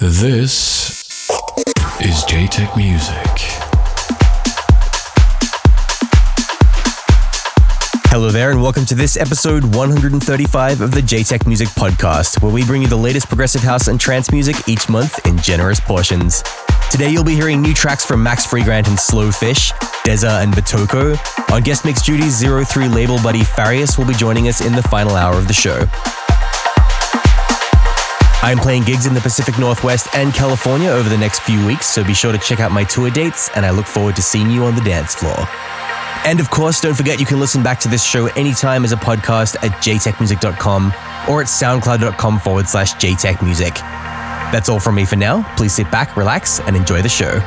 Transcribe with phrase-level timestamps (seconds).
[0.00, 1.06] This
[2.00, 3.14] is Jaytech Music.
[8.08, 12.64] Hello there, and welcome to this episode 135 of the Jaytech Music Podcast, where we
[12.64, 16.42] bring you the latest progressive house and trance music each month in generous portions.
[16.90, 19.70] Today, you'll be hearing new tracks from Max Freegrant and Slowfish,
[20.02, 21.14] Deza and Batoko.
[21.52, 25.14] On guest mix duties, 03 label buddy Farius will be joining us in the final
[25.14, 25.86] hour of the show.
[28.42, 32.02] I'm playing gigs in the Pacific Northwest and California over the next few weeks, so
[32.02, 34.64] be sure to check out my tour dates, and I look forward to seeing you
[34.64, 35.36] on the dance floor.
[36.24, 38.96] And of course, don't forget you can listen back to this show anytime as a
[38.96, 40.86] podcast at jaytechmusic.com
[41.28, 43.74] or at soundcloud.com forward slash jaytechmusic.
[44.52, 45.42] That's all from me for now.
[45.56, 47.40] Please sit back, relax, and enjoy the show.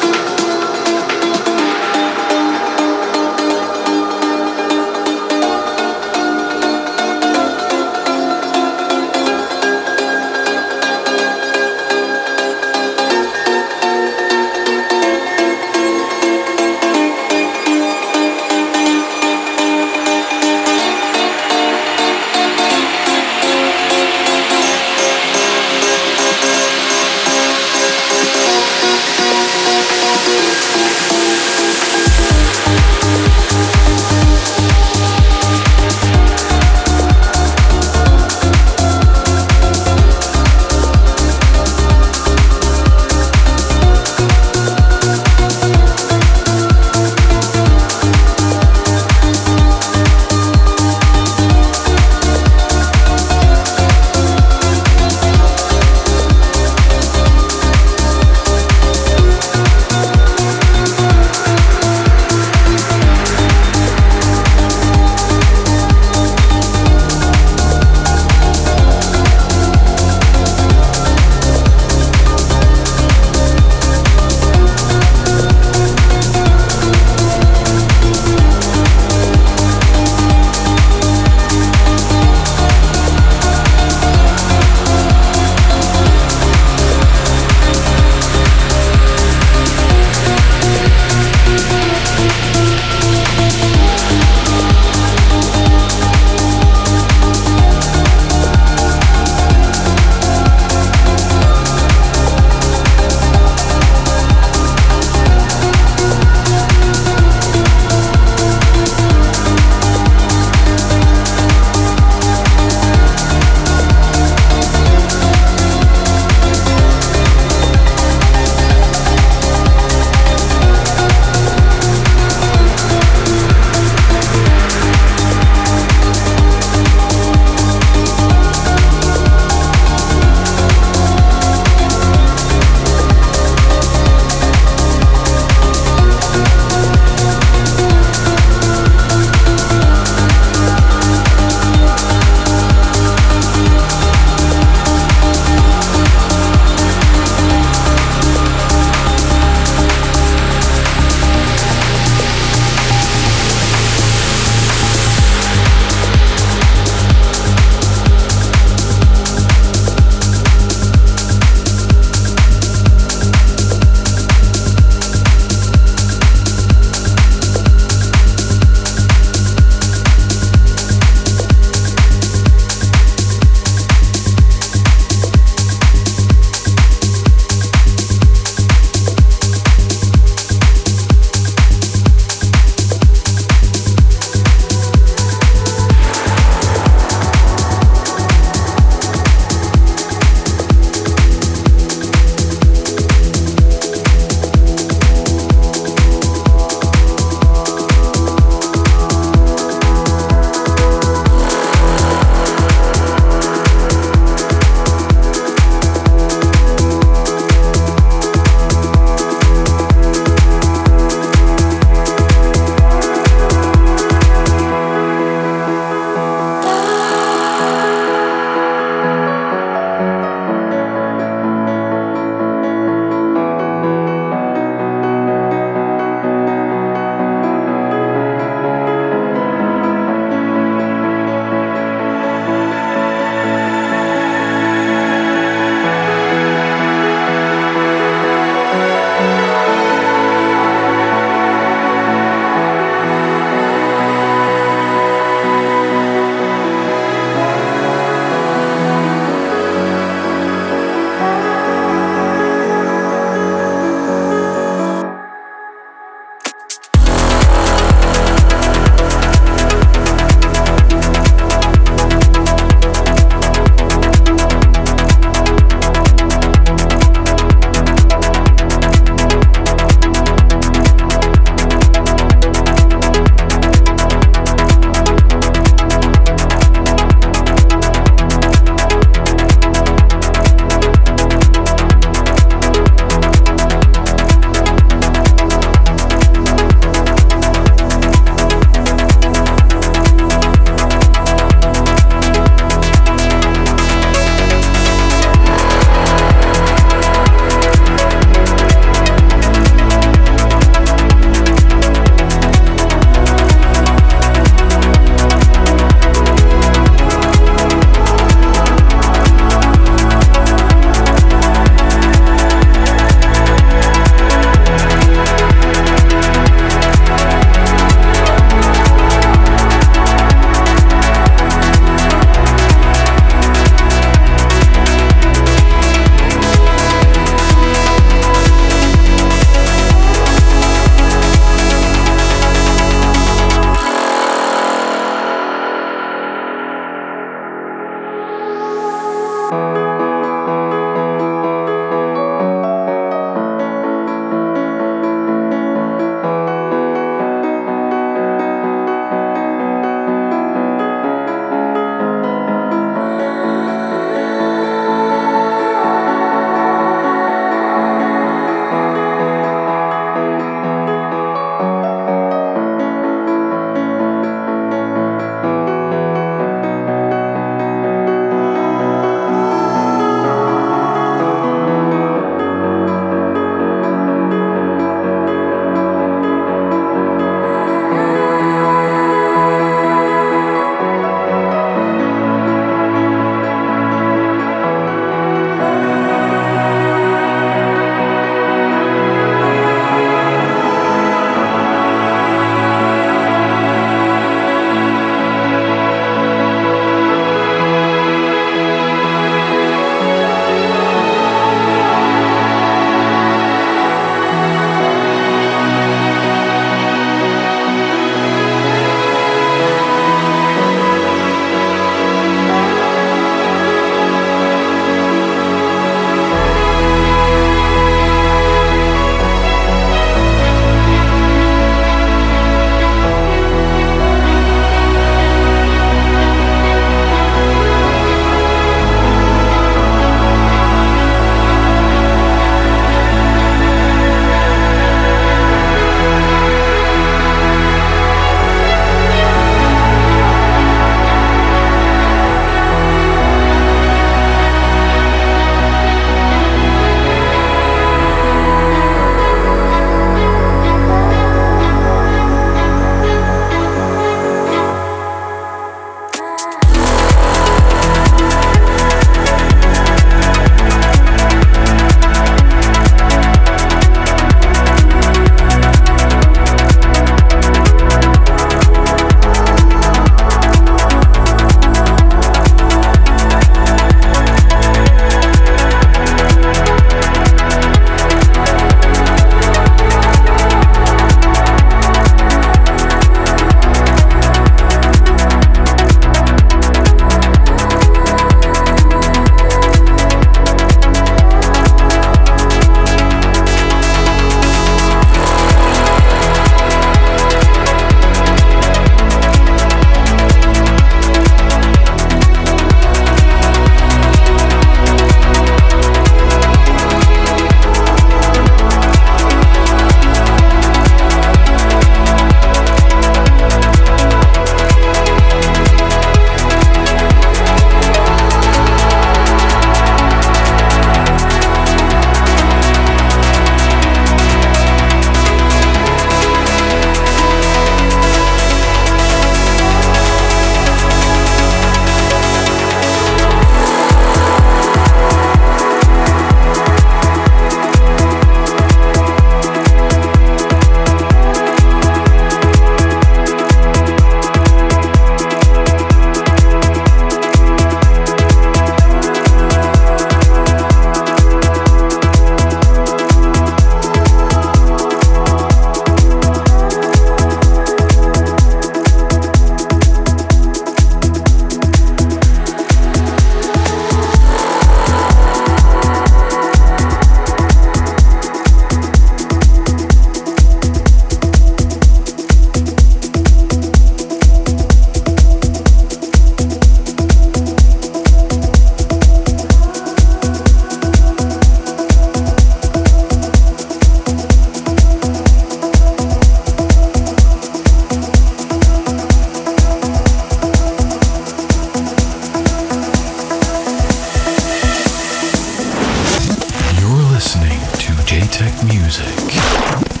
[597.23, 600.00] listening to Jaytech Music.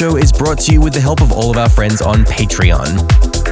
[0.00, 2.88] Show is brought to you with the help of all of our friends on Patreon.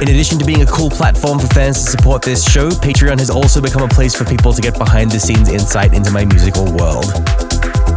[0.01, 3.29] In addition to being a cool platform for fans to support this show, Patreon has
[3.29, 6.65] also become a place for people to get behind the scenes insight into my musical
[6.73, 7.05] world.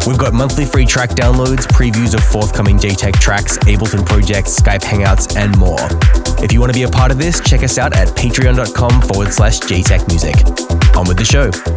[0.07, 5.35] We've got monthly free track downloads, previews of forthcoming Jaytech tracks, Ableton projects, Skype Hangouts,
[5.35, 5.89] and more.
[6.45, 9.33] If you want to be a part of this, check us out at patreon.com forward
[9.33, 10.37] slash Jaytech Music.
[10.95, 11.72] On with the show.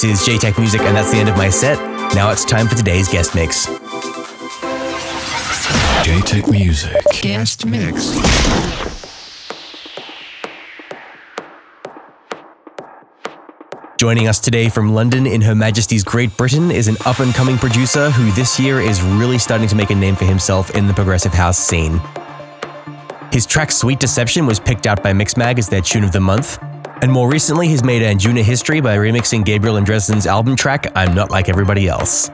[0.00, 1.76] This is Jaytech Music, and that's the end of my set.
[2.14, 3.66] Now it's time for today's guest mix.
[6.06, 7.04] Jaytech Music.
[7.20, 8.14] Guest mix.
[13.96, 17.58] Joining us today from London in Her Majesty's Great Britain is an up and coming
[17.58, 20.94] producer who this year is really starting to make a name for himself in the
[20.94, 22.00] progressive house scene.
[23.32, 26.62] His track Sweet Deception was picked out by Mixmag as their tune of the month,
[27.02, 31.14] and more recently he's made Anjuna history by remixing Gabriel and Dresden's album track I'm
[31.14, 32.30] Not Like Everybody Else.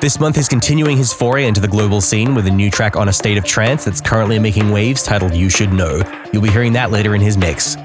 [0.00, 3.08] This month is continuing his foray into the global scene with a new track on
[3.08, 6.02] a state of trance that's currently making waves titled You Should Know.
[6.32, 7.76] You'll be hearing that later in his mix.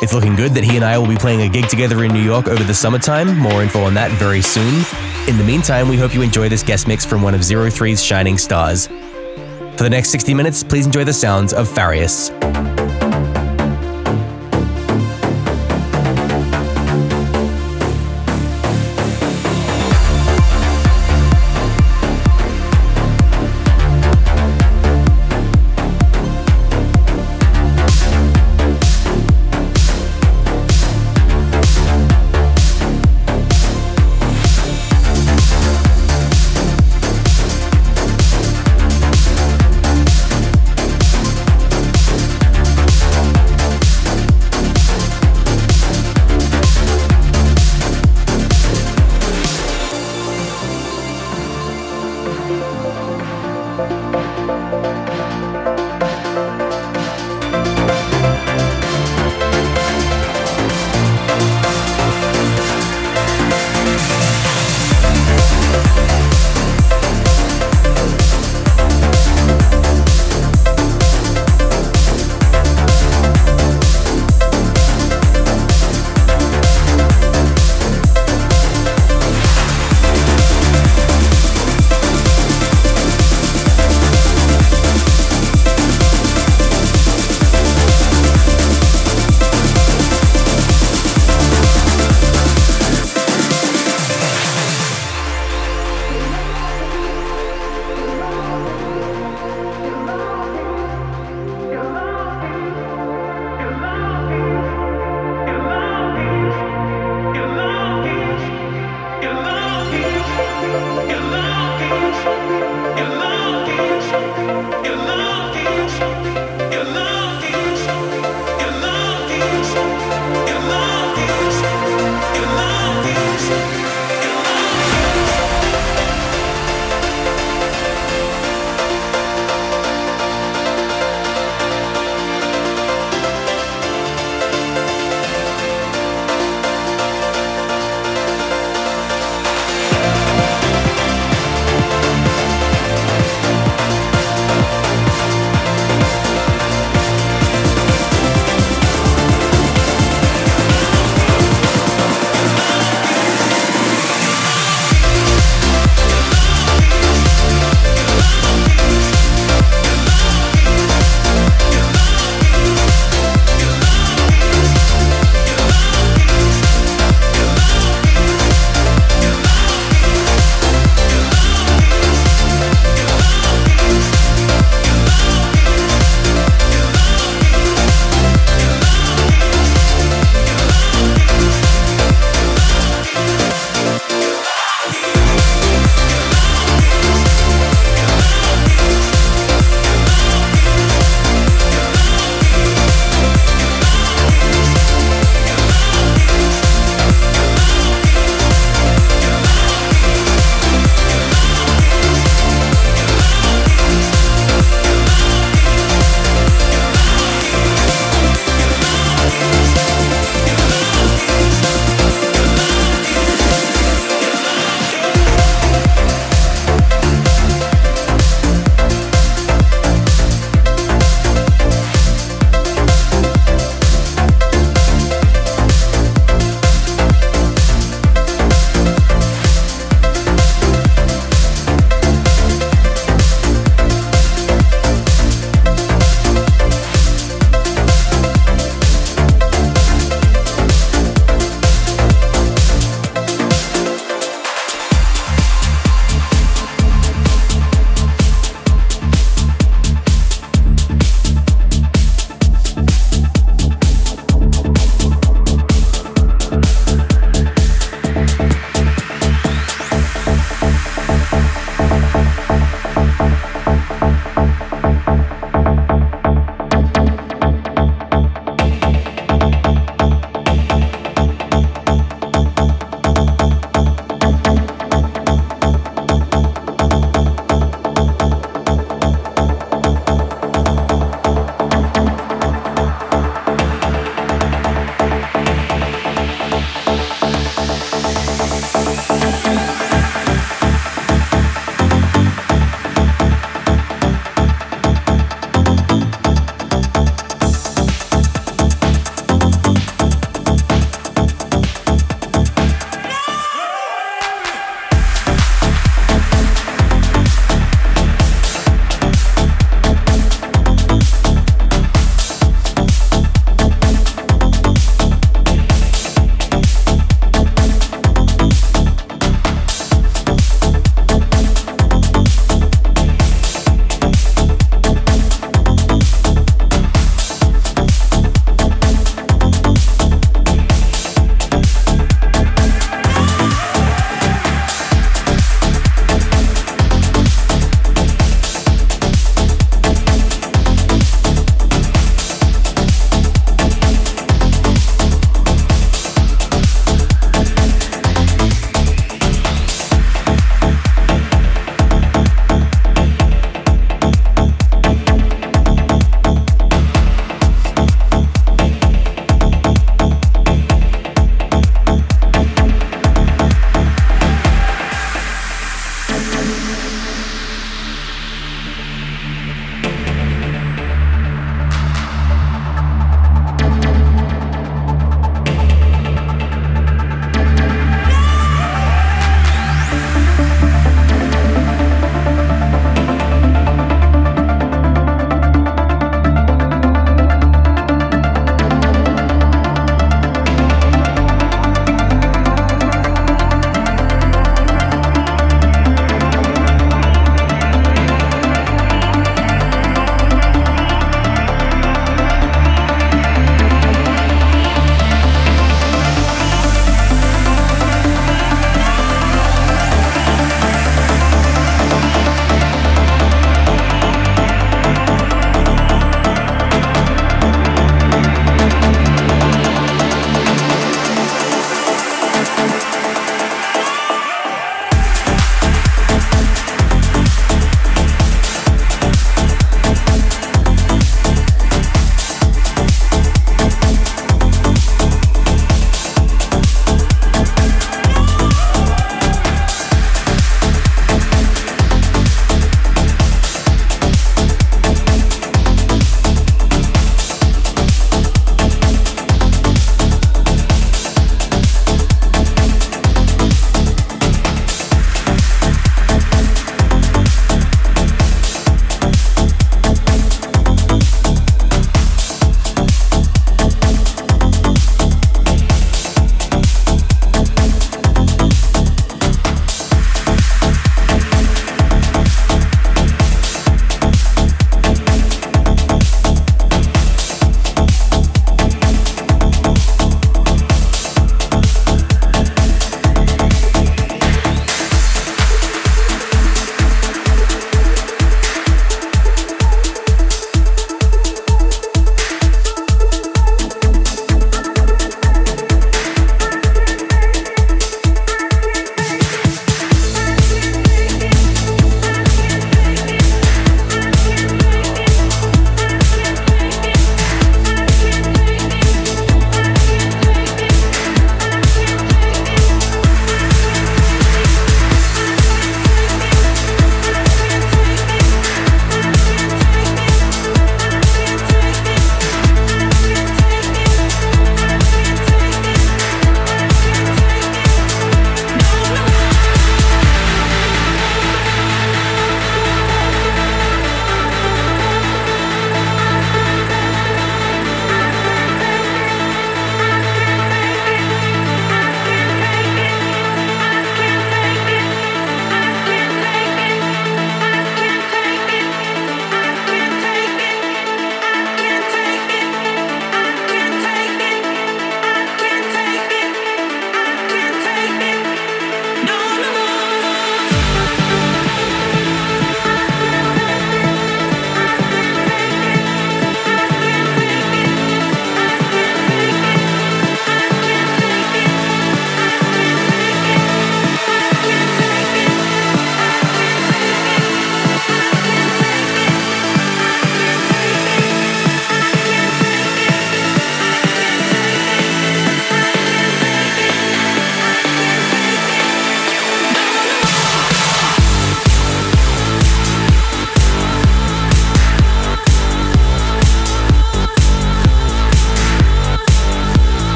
[0.00, 2.22] It's looking good that he and I will be playing a gig together in New
[2.22, 3.36] York over the summertime.
[3.38, 4.84] More info on that very soon.
[5.28, 8.02] In the meantime, we hope you enjoy this guest mix from one of Zero Three's
[8.02, 8.86] shining stars.
[8.86, 12.30] For the next 60 minutes, please enjoy the sounds of Farius.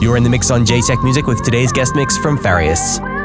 [0.00, 3.15] You're in the mix on Jaytech Music with today's guest mix from Farius.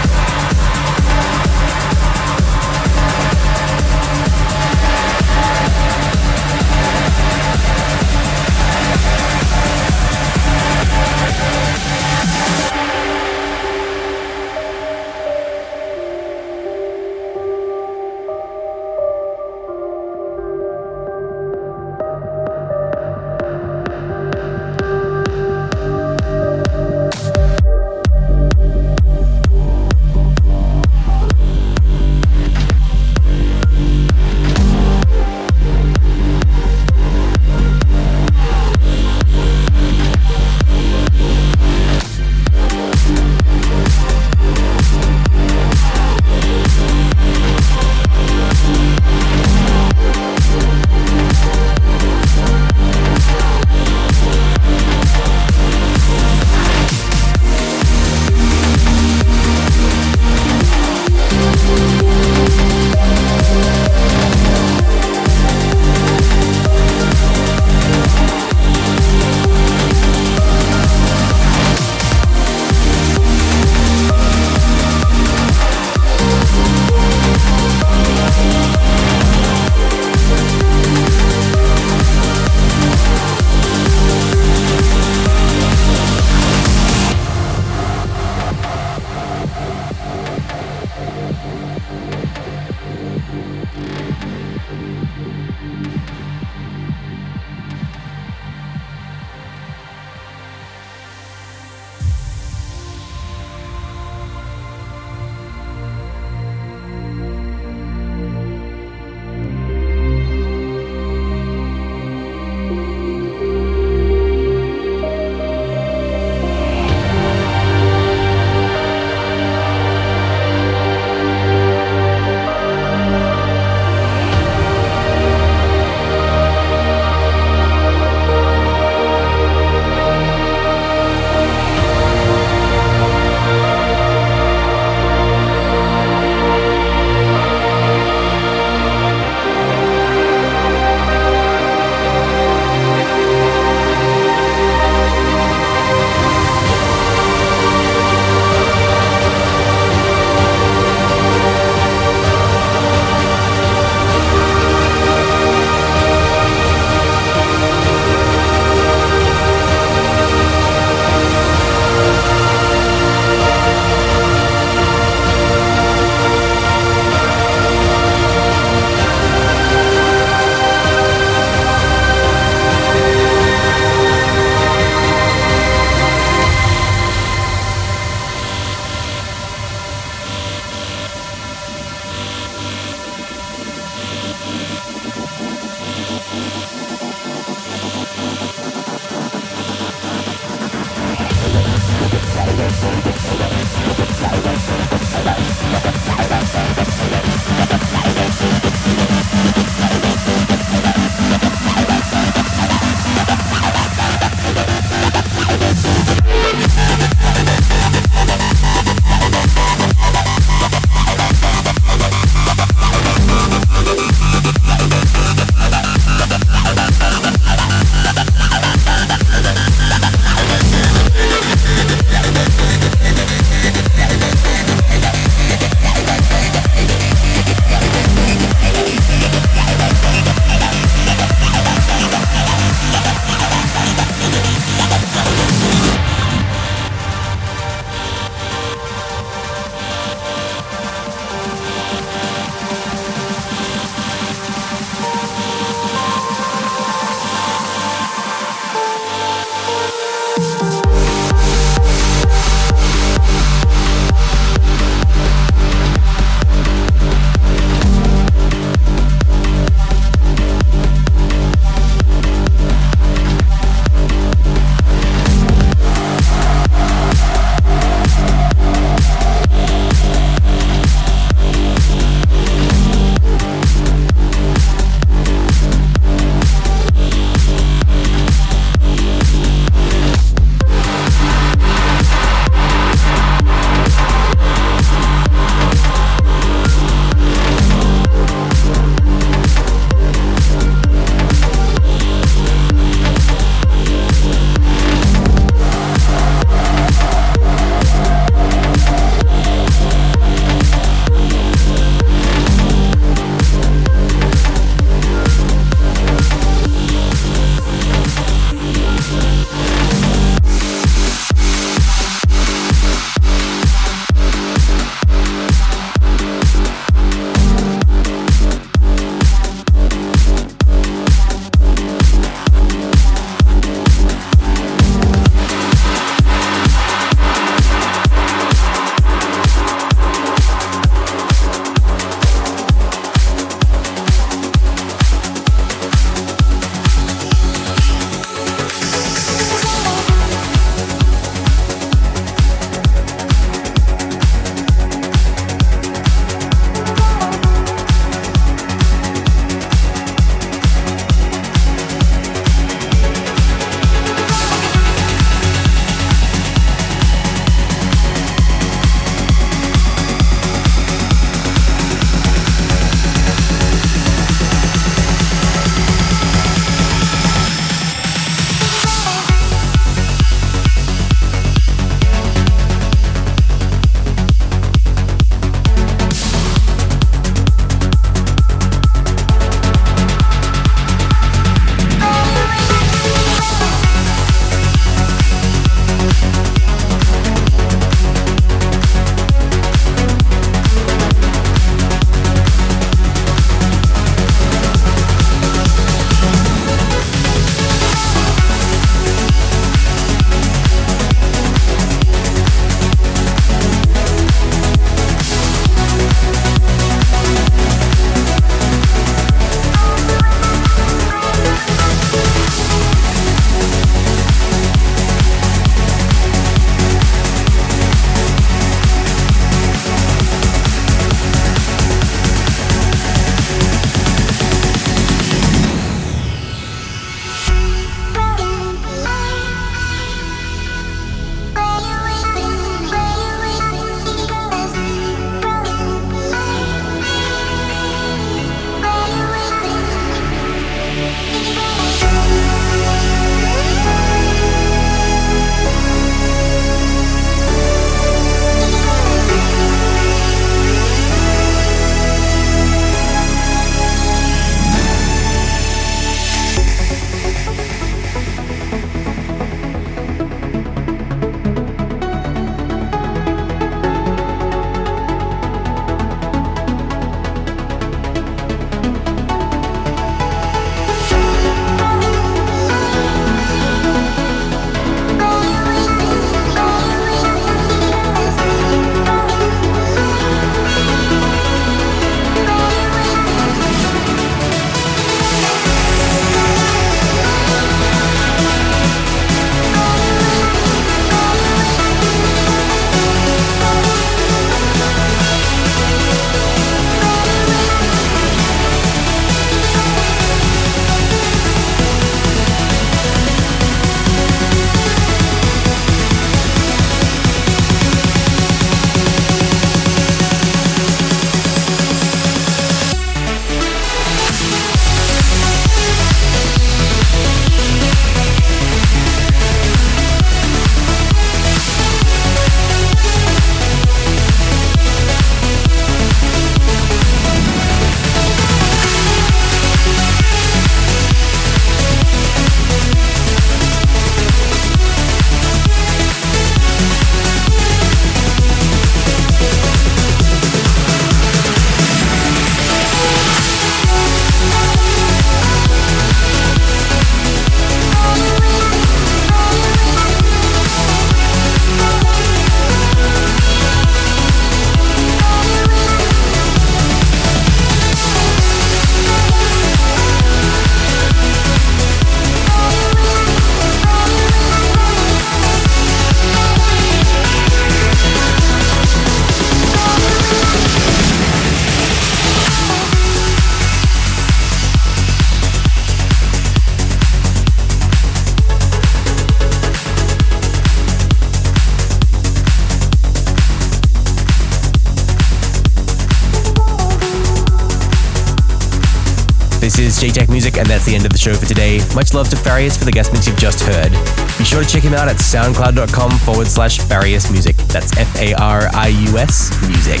[590.54, 591.80] Music, and that's the end of the show for today.
[591.94, 593.92] Much love to Farius for the guest mix you've just heard.
[594.38, 597.56] Be sure to check him out at soundcloud.com forward slash Farius Music.
[597.68, 600.00] That's F A R I U S Music.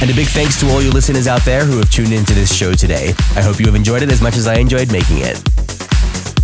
[0.00, 2.54] And a big thanks to all you listeners out there who have tuned into this
[2.54, 3.14] show today.
[3.36, 5.40] I hope you have enjoyed it as much as I enjoyed making it.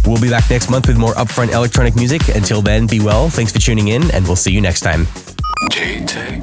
[0.07, 2.29] We'll be back next month with more upfront electronic music.
[2.35, 5.07] Until then, be well, thanks for tuning in, and we'll see you next time.
[5.71, 6.40] Jaytech.